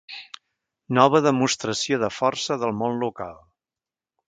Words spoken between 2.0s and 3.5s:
de força del món local.